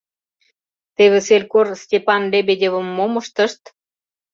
[0.95, 3.61] Теве селькор Степан Лебедевым мом ыштышт?